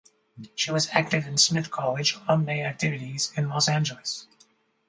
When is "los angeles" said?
3.49-4.25